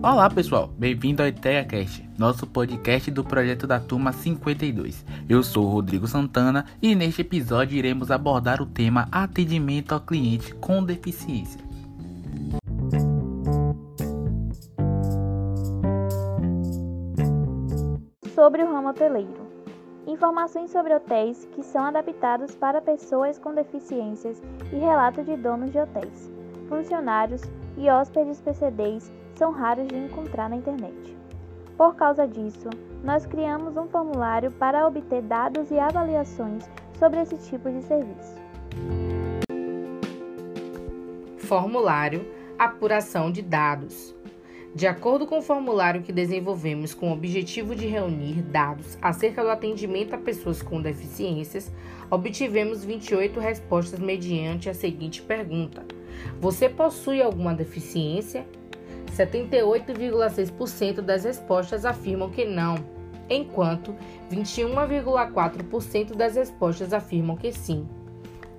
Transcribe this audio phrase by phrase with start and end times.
[0.00, 5.04] Olá pessoal, bem-vindo ao IteaCast, nosso podcast do projeto da turma 52.
[5.28, 10.54] Eu sou o Rodrigo Santana e neste episódio iremos abordar o tema atendimento ao cliente
[10.54, 11.60] com deficiência.
[18.32, 19.48] Sobre o ramo hoteleiro.
[20.06, 24.40] Informações sobre hotéis que são adaptados para pessoas com deficiências
[24.72, 26.30] e relatos de donos de hotéis,
[26.68, 27.42] funcionários
[27.76, 31.16] e hóspedes PCDs são raros de encontrar na internet.
[31.76, 32.68] Por causa disso,
[33.04, 38.34] nós criamos um formulário para obter dados e avaliações sobre esse tipo de serviço.
[41.38, 42.26] Formulário
[42.58, 44.17] Apuração de dados.
[44.74, 49.48] De acordo com o formulário que desenvolvemos com o objetivo de reunir dados acerca do
[49.48, 51.72] atendimento a pessoas com deficiências,
[52.10, 55.84] obtivemos 28 respostas mediante a seguinte pergunta:
[56.38, 58.46] Você possui alguma deficiência?
[59.16, 62.76] 78,6% das respostas afirmam que não,
[63.28, 63.96] enquanto
[64.30, 67.88] 21,4% das respostas afirmam que sim.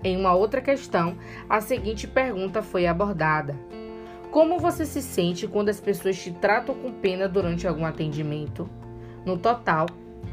[0.04, 1.16] Em uma outra questão,
[1.48, 3.56] a seguinte pergunta foi abordada:
[4.32, 8.70] Como você se sente quando as pessoas te tratam com pena durante algum atendimento?
[9.26, 9.88] No total,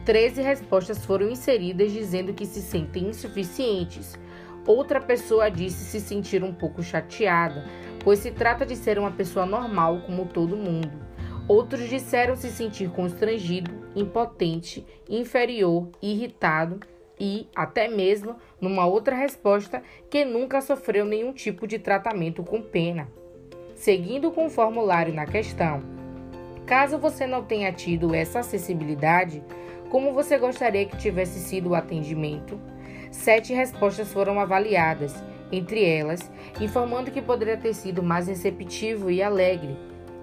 [0.05, 4.19] 13 respostas foram inseridas dizendo que se sentem insuficientes.
[4.67, 7.65] Outra pessoa disse se sentir um pouco chateada,
[8.05, 10.93] pois se trata de ser uma pessoa normal como todo mundo.
[11.49, 16.81] Outros disseram se sentir constrangido, impotente, inferior, irritado
[17.19, 23.09] e, até mesmo, numa outra resposta, que nunca sofreu nenhum tipo de tratamento com pena.
[23.77, 25.83] Seguindo com o formulário na questão,
[26.65, 29.45] caso você não tenha tido essa acessibilidade,
[29.91, 32.59] como você gostaria que tivesse sido o atendimento?
[33.11, 35.15] Sete respostas foram avaliadas
[35.53, 39.77] entre elas, informando que poderia ter sido mais receptivo e alegre,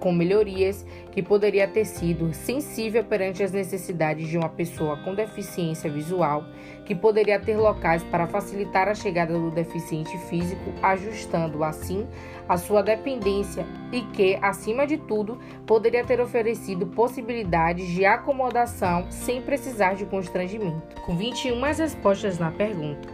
[0.04, 5.90] com melhorias, que poderia ter sido sensível perante as necessidades de uma pessoa com deficiência
[5.90, 6.44] visual,
[6.86, 12.06] que poderia ter locais para facilitar a chegada do deficiente físico, ajustando assim
[12.50, 19.42] a sua dependência e que, acima de tudo, poderia ter oferecido possibilidades de acomodação sem
[19.42, 21.02] precisar de constrangimento.
[21.06, 23.08] Com 21 respostas na pergunta,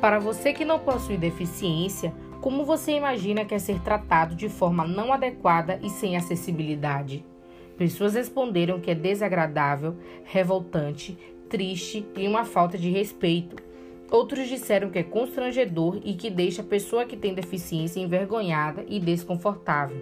[0.00, 4.86] para você que não possui deficiência, como você imagina que é ser tratado de forma
[4.86, 7.24] não adequada e sem acessibilidade?
[7.76, 13.56] Pessoas responderam que é desagradável, revoltante, triste e uma falta de respeito.
[14.10, 19.00] Outros disseram que é constrangedor e que deixa a pessoa que tem deficiência envergonhada e
[19.00, 19.98] desconfortável.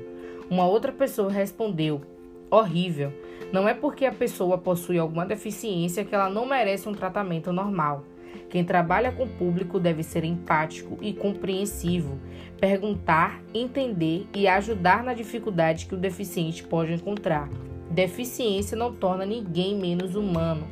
[0.51, 2.03] Uma outra pessoa respondeu:
[2.51, 3.13] horrível.
[3.53, 8.05] Não é porque a pessoa possui alguma deficiência que ela não merece um tratamento normal.
[8.49, 12.19] Quem trabalha com o público deve ser empático e compreensivo,
[12.61, 17.49] perguntar, entender e ajudar na dificuldade que o deficiente pode encontrar.
[17.91, 20.67] Deficiência não torna ninguém menos humano.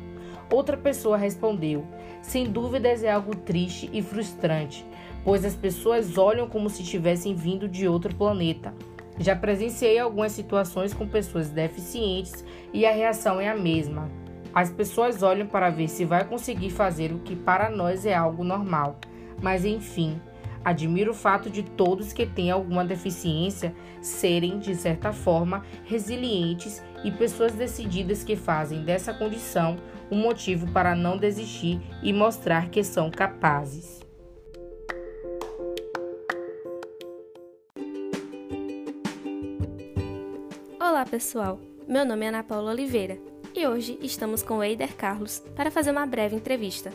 [0.51, 1.85] Outra pessoa respondeu:
[2.21, 4.85] Sem dúvidas é algo triste e frustrante,
[5.23, 8.73] pois as pessoas olham como se tivessem vindo de outro planeta.
[9.19, 14.09] Já presenciei algumas situações com pessoas deficientes e a reação é a mesma.
[14.53, 18.43] As pessoas olham para ver se vai conseguir fazer o que para nós é algo
[18.43, 18.99] normal.
[19.41, 20.21] Mas enfim,
[20.63, 27.09] admiro o fato de todos que têm alguma deficiência serem, de certa forma, resilientes e
[27.09, 29.75] pessoas decididas que fazem dessa condição
[30.11, 34.01] um motivo para não desistir e mostrar que são capazes.
[40.79, 41.59] Olá, pessoal.
[41.87, 46.05] Meu nome é Ana Paula Oliveira e hoje estamos com Eider Carlos para fazer uma
[46.05, 46.91] breve entrevista.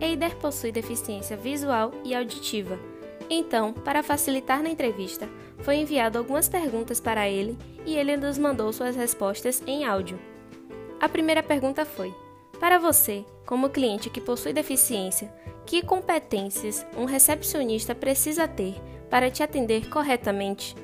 [0.00, 2.78] Eider possui deficiência visual e auditiva,
[3.30, 5.28] então, para facilitar na entrevista,
[5.58, 10.18] foi enviado algumas perguntas para ele e ele nos mandou suas respostas em áudio.
[11.00, 12.14] A primeira pergunta foi:
[12.58, 15.32] Para você, como cliente que possui deficiência,
[15.66, 18.76] que competências um recepcionista precisa ter
[19.10, 20.74] para te atender corretamente?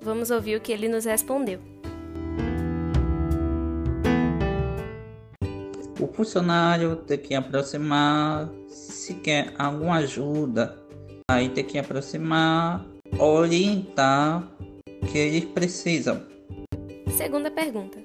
[0.00, 1.60] Vamos ouvir o que ele nos respondeu.
[6.08, 10.76] O funcionário tem que aproximar, se quer alguma ajuda,
[11.30, 12.84] aí tem que aproximar,
[13.18, 14.50] orientar
[15.12, 16.22] que eles precisam.
[17.16, 17.98] Segunda pergunta.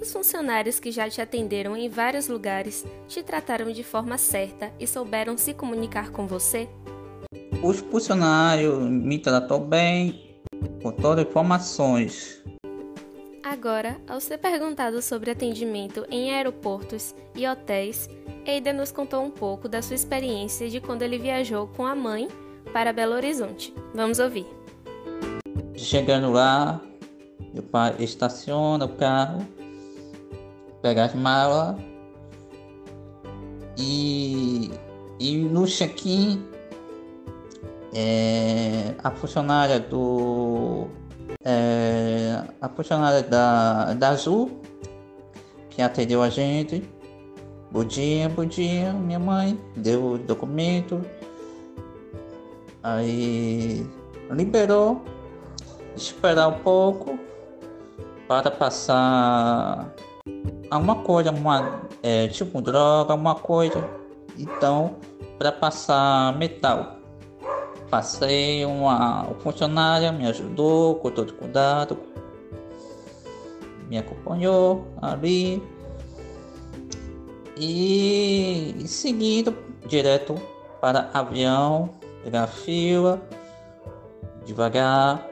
[0.00, 4.86] Os funcionários que já te atenderam em vários lugares te trataram de forma certa e
[4.86, 6.68] souberam se comunicar com você?
[7.62, 10.36] Os funcionários me tratam bem,
[10.82, 12.42] com todas as informações.
[13.56, 18.06] Agora, ao ser perguntado sobre atendimento em aeroportos e hotéis,
[18.44, 22.28] Eida nos contou um pouco da sua experiência de quando ele viajou com a mãe
[22.70, 23.74] para Belo Horizonte.
[23.94, 24.46] Vamos ouvir.
[25.74, 26.82] Chegando lá,
[27.54, 29.38] Meu pai estaciona o carro,
[30.82, 31.76] pega as malas
[33.78, 34.70] e,
[35.18, 36.44] e no check-in
[37.94, 40.88] é, a funcionária do
[41.46, 44.60] é, a funcionária da, da Azul
[45.70, 46.82] que atendeu a gente
[47.70, 51.00] bom dia, bom dia minha mãe deu o documento
[52.82, 53.86] aí
[54.30, 55.02] liberou
[55.96, 57.18] esperar um pouco
[58.26, 59.94] para passar
[60.70, 63.88] alguma coisa, uma, é, tipo droga, alguma coisa.
[64.36, 64.96] Então,
[65.38, 66.95] para passar metal.
[67.90, 71.96] Passei uma funcionária, me ajudou com todo cuidado,
[73.88, 75.62] me acompanhou ali
[77.56, 79.56] e seguindo
[79.86, 80.34] direto
[80.80, 81.90] para avião,
[82.22, 83.20] pegar fila,
[84.44, 85.26] devagar.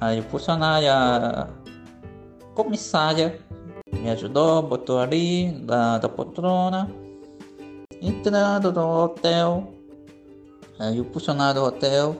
[0.00, 1.48] Aí funcionária
[2.54, 3.38] comissária
[3.92, 6.90] me ajudou, botou ali da, da poltrona.
[8.00, 9.77] Entrando no hotel,
[10.78, 12.16] aí o funcionário do hotel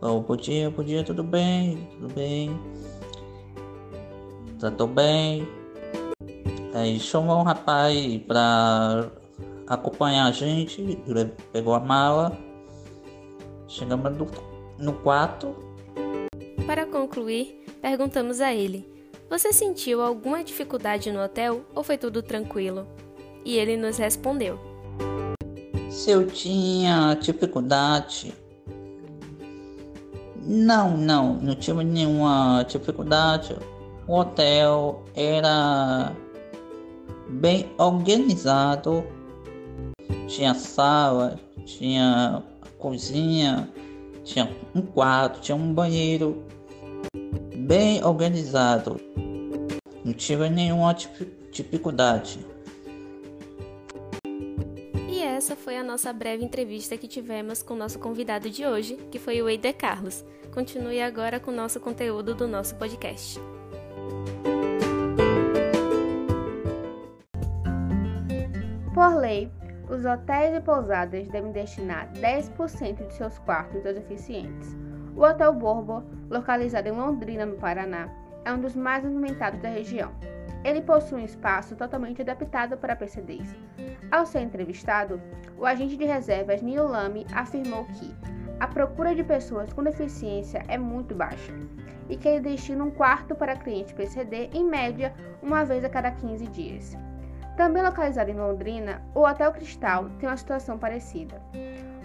[0.00, 2.58] falou, bom dia, bom dia, tudo bem, tudo bem.
[4.58, 5.46] Tratou bem.
[6.74, 9.10] Aí chamou um rapaz pra
[9.66, 12.36] acompanhar a gente, ele pegou a mala.
[13.68, 14.26] Chegamos no,
[14.78, 15.54] no quarto.
[16.66, 18.96] Para concluir, perguntamos a ele
[19.28, 22.86] você sentiu alguma dificuldade no hotel ou foi tudo tranquilo?
[23.44, 24.58] E ele nos respondeu:
[25.96, 28.34] Se eu tinha dificuldade.
[30.44, 33.56] Não, não, não tive nenhuma dificuldade.
[34.06, 36.12] O hotel era
[37.30, 39.02] bem organizado.
[40.28, 42.42] Tinha sala, tinha
[42.78, 43.66] cozinha,
[44.22, 46.44] tinha um quarto, tinha um banheiro
[47.56, 49.00] bem organizado.
[50.04, 50.94] Não tive nenhuma
[51.50, 52.46] dificuldade.
[55.76, 59.48] A nossa breve entrevista que tivemos com o nosso convidado de hoje, que foi o
[59.48, 60.24] Eider Carlos.
[60.52, 63.38] Continue agora com o nosso conteúdo do nosso podcast.
[68.94, 69.50] Por lei,
[69.90, 74.74] os hotéis e pousadas devem destinar 10% de seus quartos aos deficientes.
[75.14, 78.08] O Hotel Borbo, localizado em Londrina, no Paraná,
[78.44, 80.12] é um dos mais movimentados da região.
[80.66, 83.54] Ele possui um espaço totalmente adaptado para PCDs.
[84.10, 85.22] Ao ser entrevistado,
[85.56, 88.12] o agente de reservas Neil Lamy afirmou que
[88.58, 91.52] a procura de pessoas com deficiência é muito baixa
[92.08, 96.10] e que ele destina um quarto para cliente PCD em média uma vez a cada
[96.10, 96.98] 15 dias.
[97.56, 101.40] Também localizado em Londrina, o Hotel Cristal tem uma situação parecida.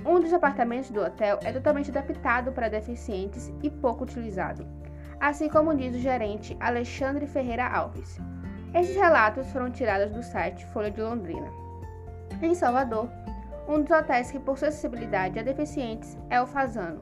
[0.06, 4.68] Um dos apartamentos do hotel é totalmente adaptado para deficientes e pouco utilizado
[5.22, 8.18] assim como diz o gerente Alexandre Ferreira Alves.
[8.73, 11.51] Esses relatos foram tirados do site Folha de Londrina.
[12.41, 13.09] Em Salvador,
[13.68, 17.01] um dos hotéis que possui acessibilidade a deficientes é o Fazano.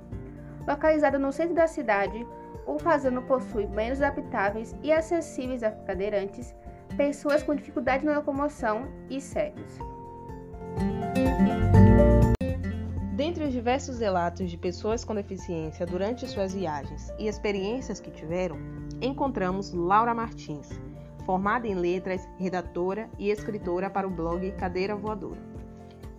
[0.68, 2.26] Localizado no centro da cidade,
[2.66, 6.56] o Fazano possui banheiros adaptáveis e acessíveis a cadeirantes,
[6.98, 9.78] pessoas com dificuldade na locomoção e cegos.
[13.16, 18.58] Dentre os diversos relatos de pessoas com deficiência durante suas viagens e experiências que tiveram,
[19.02, 20.70] encontramos Laura Martins,
[21.30, 25.40] formada em letras, redatora e escritora para o blog Cadeira Voadora.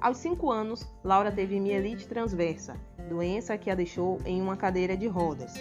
[0.00, 2.76] Aos 5 anos, Laura teve mielite transversa,
[3.08, 5.52] doença que a deixou em uma cadeira de rodas.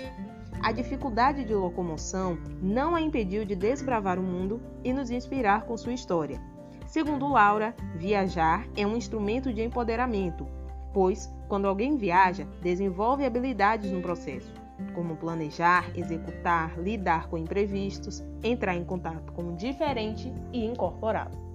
[0.61, 5.75] A dificuldade de locomoção não a impediu de desbravar o mundo e nos inspirar com
[5.75, 6.39] sua história.
[6.85, 10.45] Segundo Laura, viajar é um instrumento de empoderamento
[10.93, 14.53] pois, quando alguém viaja, desenvolve habilidades no processo,
[14.93, 21.49] como planejar, executar, lidar com imprevistos, entrar em contato com o diferente e incorporá-lo.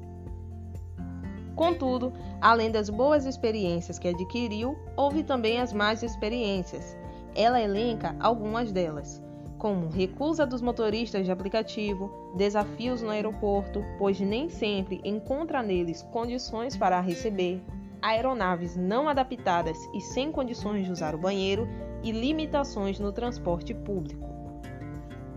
[1.54, 6.96] Contudo, além das boas experiências que adquiriu, houve também as más experiências.
[7.34, 9.22] Ela elenca algumas delas,
[9.56, 16.76] como recusa dos motoristas de aplicativo, desafios no aeroporto, pois nem sempre encontra neles condições
[16.76, 17.62] para receber,
[18.02, 21.68] aeronaves não adaptadas e sem condições de usar o banheiro
[22.04, 24.28] e limitações no transporte público.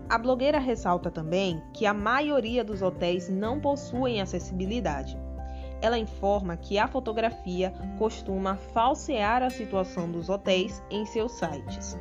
[0.09, 5.17] A blogueira ressalta também que a maioria dos hotéis não possuem acessibilidade.
[5.81, 11.97] Ela informa que a fotografia costuma falsear a situação dos hotéis em seus sites.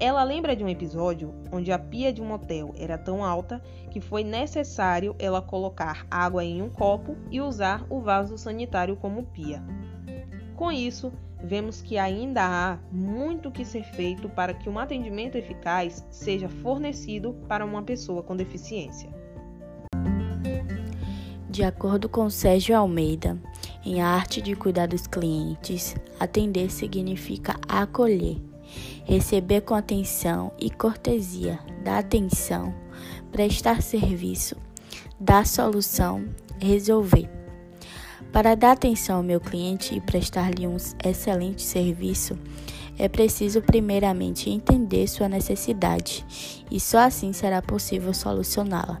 [0.00, 4.00] Ela lembra de um episódio onde a pia de um hotel era tão alta que
[4.00, 9.62] foi necessário ela colocar água em um copo e usar o vaso sanitário como pia.
[10.56, 11.12] Com isso,
[11.44, 17.34] vemos que ainda há muito que ser feito para que um atendimento eficaz seja fornecido
[17.46, 19.08] para uma pessoa com deficiência.
[21.48, 23.38] De acordo com Sérgio Almeida,
[23.84, 28.40] em A Arte de Cuidar dos Clientes, atender significa acolher,
[29.04, 32.74] receber com atenção e cortesia, dar atenção,
[33.30, 34.56] prestar serviço,
[35.20, 36.24] dar solução,
[36.58, 37.43] resolver.
[38.34, 42.36] Para dar atenção ao meu cliente e prestar-lhe um excelente serviço,
[42.98, 46.26] é preciso primeiramente entender sua necessidade
[46.68, 49.00] e só assim será possível solucioná-la.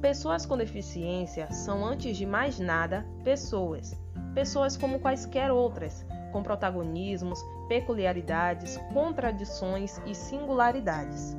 [0.00, 3.94] Pessoas com deficiência são, antes de mais nada, pessoas.
[4.34, 11.36] Pessoas como quaisquer outras, com protagonismos, peculiaridades, contradições e singularidades.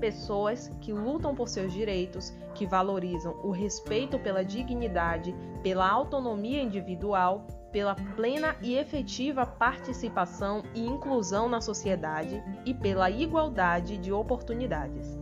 [0.00, 7.46] Pessoas que lutam por seus direitos, que valorizam o respeito pela dignidade, pela autonomia individual,
[7.72, 15.18] pela plena e efetiva participação e inclusão na sociedade e pela igualdade de oportunidades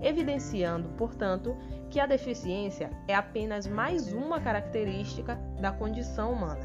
[0.00, 1.56] evidenciando, portanto,
[1.90, 6.60] que a deficiência é apenas mais uma característica da condição humana.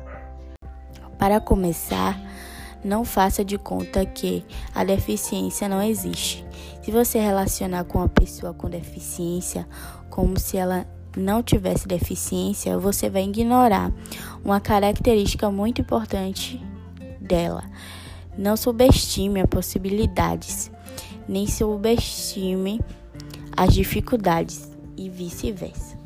[1.18, 2.20] Para começar,
[2.84, 6.46] não faça de conta que a deficiência não existe.
[6.84, 9.68] Se você relacionar com uma pessoa com deficiência
[10.10, 10.86] como se ela
[11.16, 13.92] não tivesse deficiência, você vai ignorar
[14.44, 16.62] uma característica muito importante
[17.20, 17.64] dela.
[18.38, 20.72] Não subestime as possibilidades,
[21.28, 22.82] nem subestime
[23.56, 25.98] as dificuldades e vice-versa.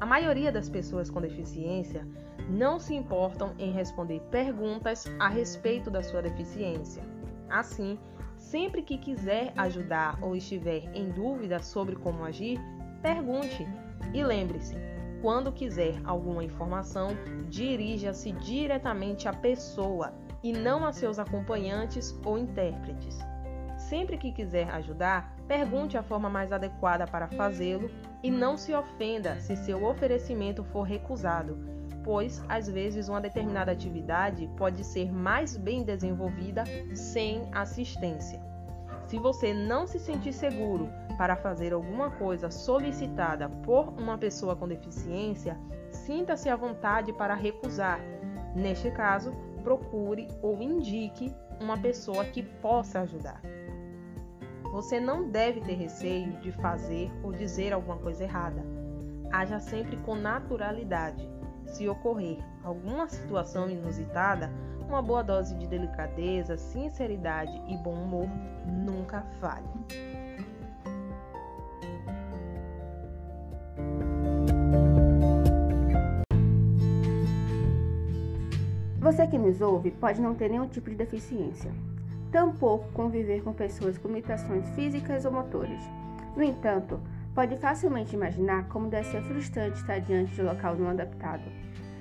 [0.00, 2.06] A maioria das pessoas com deficiência
[2.50, 7.02] não se importam em responder perguntas a respeito da sua deficiência.
[7.48, 7.98] Assim,
[8.36, 12.58] sempre que quiser ajudar ou estiver em dúvida sobre como agir,
[13.00, 13.66] pergunte.
[14.12, 14.76] E lembre-se,
[15.22, 17.10] quando quiser alguma informação,
[17.48, 23.18] dirija-se diretamente à pessoa e não a seus acompanhantes ou intérpretes.
[23.76, 27.90] Sempre que quiser ajudar, pergunte a forma mais adequada para fazê-lo
[28.22, 34.48] e não se ofenda se seu oferecimento for recusado, pois às vezes uma determinada atividade
[34.56, 36.64] pode ser mais bem desenvolvida
[36.94, 38.40] sem assistência.
[39.06, 40.88] Se você não se sentir seguro
[41.18, 45.58] para fazer alguma coisa solicitada por uma pessoa com deficiência,
[45.90, 48.00] sinta-se à vontade para recusar.
[48.54, 53.40] Neste caso, procure ou indique uma pessoa que possa ajudar.
[54.72, 58.64] Você não deve ter receio de fazer ou dizer alguma coisa errada.
[59.32, 61.28] Haja sempre com naturalidade.
[61.70, 64.50] Se ocorrer alguma situação inusitada,
[64.86, 68.28] uma boa dose de delicadeza, sinceridade e bom humor
[68.66, 69.64] nunca falhe.
[78.98, 81.72] Você que nos ouve pode não ter nenhum tipo de deficiência,
[82.32, 85.80] tampouco conviver com pessoas com limitações físicas ou motores.
[86.36, 87.00] No entanto,
[87.40, 91.40] pode facilmente imaginar como deve ser frustrante estar diante de um local não adaptado.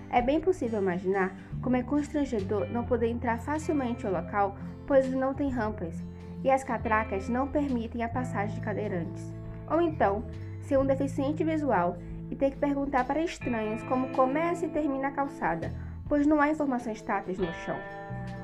[0.09, 5.33] É bem possível imaginar como é constrangedor não poder entrar facilmente ao local, pois não
[5.33, 5.95] tem rampas
[6.43, 9.33] e as catracas não permitem a passagem de cadeirantes.
[9.71, 10.25] Ou então,
[10.59, 11.95] ser um deficiente visual
[12.29, 15.71] e ter que perguntar para estranhos como começa e termina a calçada,
[16.09, 17.77] pois não há informações táteis no chão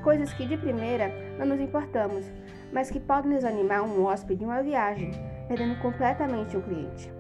[0.06, 2.32] coisas que de primeira não nos importamos,
[2.72, 5.12] mas que podem desanimar um hóspede em uma viagem,
[5.48, 7.12] perdendo completamente o cliente.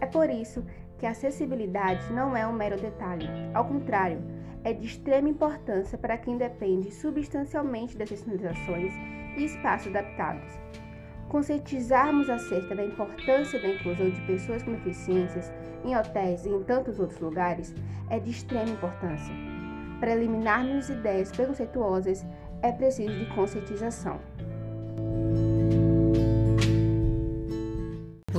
[0.00, 0.64] É por isso
[0.98, 4.22] que a acessibilidade não é um mero detalhe, ao contrário,
[4.62, 8.92] é de extrema importância para quem depende substancialmente dessas sinalizações
[9.36, 10.52] e espaços adaptados.
[11.28, 15.50] Conscientizarmos acerca da importância da inclusão de pessoas com deficiências
[15.84, 17.74] em hotéis e em tantos outros lugares
[18.10, 19.32] é de extrema importância.
[20.00, 22.26] Para eliminarmos ideias preconceituosas,
[22.62, 24.20] é preciso de conscientização.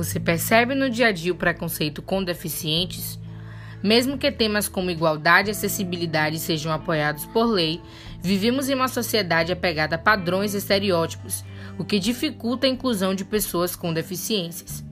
[0.02, 3.20] Você percebe no dia a dia o preconceito com deficientes?
[3.80, 7.80] Mesmo que temas como igualdade e acessibilidade sejam apoiados por lei,
[8.20, 11.44] vivemos em uma sociedade apegada a padrões e estereótipos,
[11.78, 14.84] o que dificulta a inclusão de pessoas com deficiências.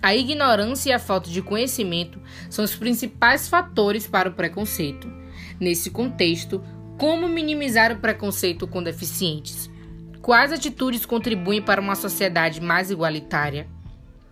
[0.00, 2.18] A ignorância e a falta de conhecimento
[2.48, 5.12] são os principais fatores para o preconceito.
[5.60, 6.64] Nesse contexto,
[6.96, 9.70] como minimizar o preconceito com deficientes?
[10.22, 13.73] Quais atitudes contribuem para uma sociedade mais igualitária?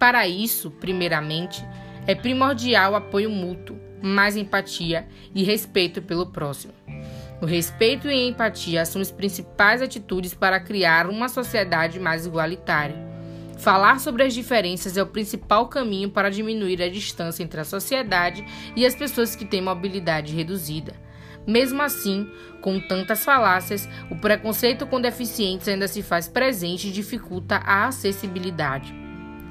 [0.02, 1.64] Para isso, primeiramente,
[2.08, 6.72] é primordial apoio mútuo, mais empatia e respeito pelo próximo.
[7.40, 12.96] O respeito e a empatia são as principais atitudes para criar uma sociedade mais igualitária.
[13.58, 18.44] Falar sobre as diferenças é o principal caminho para diminuir a distância entre a sociedade
[18.74, 20.94] e as pessoas que têm mobilidade reduzida.
[21.46, 22.28] Mesmo assim,
[22.60, 29.01] com tantas falácias, o preconceito com deficientes ainda se faz presente e dificulta a acessibilidade.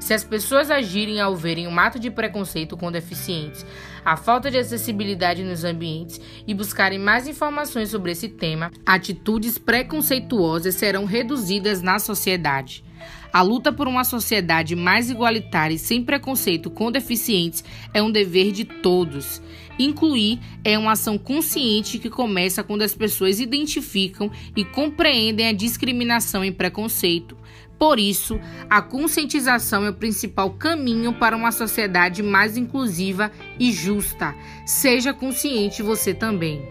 [0.01, 3.63] Se as pessoas agirem ao verem o mato de preconceito com deficientes,
[4.03, 10.73] a falta de acessibilidade nos ambientes e buscarem mais informações sobre esse tema, atitudes preconceituosas
[10.73, 12.83] serão reduzidas na sociedade.
[13.31, 18.51] A luta por uma sociedade mais igualitária e sem preconceito com deficientes é um dever
[18.51, 19.39] de todos.
[19.77, 26.43] Incluir é uma ação consciente que começa quando as pessoas identificam e compreendem a discriminação
[26.43, 27.37] e preconceito.
[27.81, 34.35] Por isso, a conscientização é o principal caminho para uma sociedade mais inclusiva e justa.
[34.67, 36.61] Seja consciente você também.